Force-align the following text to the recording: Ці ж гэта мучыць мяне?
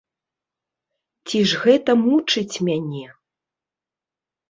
Ці 1.27 1.37
ж 1.53 1.61
гэта 1.67 1.91
мучыць 2.07 2.61
мяне? 2.71 3.07